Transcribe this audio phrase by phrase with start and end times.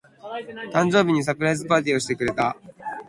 [0.73, 2.57] 誕生日にサプライズパーティーをしてくれた。